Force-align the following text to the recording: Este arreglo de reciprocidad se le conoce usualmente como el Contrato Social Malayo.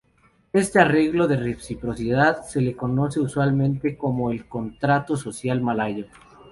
Este 0.51 0.79
arreglo 0.79 1.27
de 1.27 1.37
reciprocidad 1.37 2.41
se 2.43 2.59
le 2.59 2.75
conoce 2.75 3.19
usualmente 3.19 3.97
como 3.99 4.31
el 4.31 4.47
Contrato 4.49 5.15
Social 5.15 5.61
Malayo. 5.61 6.07